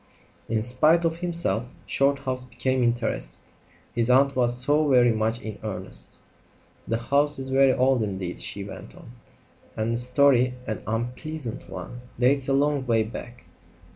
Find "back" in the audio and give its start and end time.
13.03-13.43